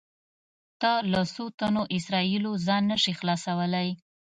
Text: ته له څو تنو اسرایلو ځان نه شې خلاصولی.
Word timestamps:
ته 0.81 0.91
له 1.11 1.21
څو 1.33 1.45
تنو 1.59 1.83
اسرایلو 1.97 2.51
ځان 2.65 2.83
نه 2.91 2.97
شې 3.03 3.11
خلاصولی. 3.19 3.89